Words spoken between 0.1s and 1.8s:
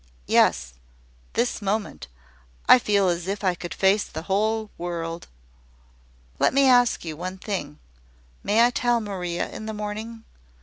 Yes: this